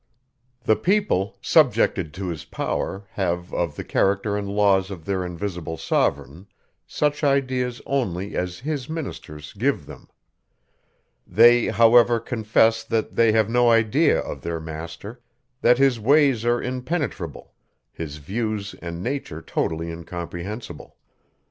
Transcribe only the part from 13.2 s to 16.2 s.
have no idea of their master; that his